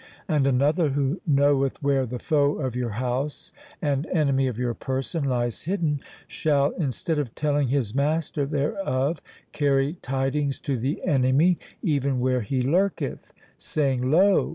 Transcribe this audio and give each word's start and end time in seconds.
And 0.27 0.47
another, 0.47 0.89
who 0.89 1.21
knoweth 1.27 1.83
where 1.83 2.07
the 2.07 2.17
foe 2.17 2.53
of 2.53 2.75
your 2.75 2.93
house, 2.97 3.53
and 3.83 4.07
enemy 4.07 4.47
of 4.47 4.57
your 4.57 4.73
person, 4.73 5.25
lies 5.25 5.65
hidden, 5.65 5.99
shall, 6.25 6.71
instead 6.71 7.19
of 7.19 7.35
telling 7.35 7.67
his 7.67 7.93
master 7.93 8.47
thereof, 8.47 9.21
carry 9.51 9.97
tidings 10.01 10.57
to 10.61 10.75
the 10.75 11.03
enemy 11.05 11.59
even 11.83 12.19
where 12.19 12.41
he 12.41 12.63
lurketh, 12.63 13.31
saying, 13.59 14.09
'Lo! 14.09 14.49